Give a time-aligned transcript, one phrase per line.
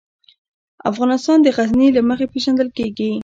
[0.91, 3.11] افغانستان د غزني له مخې پېژندل کېږي.